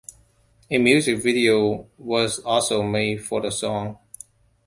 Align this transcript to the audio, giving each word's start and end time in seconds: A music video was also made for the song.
A 0.71 0.79
music 0.79 1.21
video 1.21 1.87
was 1.95 2.39
also 2.39 2.81
made 2.81 3.23
for 3.23 3.39
the 3.39 3.51
song. 3.51 3.99